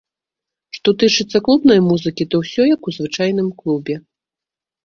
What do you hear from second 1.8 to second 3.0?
музыкі, то ўсё як у